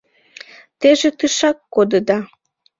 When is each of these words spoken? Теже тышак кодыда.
Теже 0.79 1.09
тышак 1.17 1.57
кодыда. 1.73 2.19